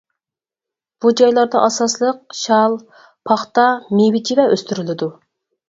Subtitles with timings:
[1.05, 2.79] بۇ جايلاردا ئاساسلىق شال،
[3.31, 3.69] پاختا،
[4.01, 5.15] مېۋە-چىۋە ئۆستۈرۈلىدۇ.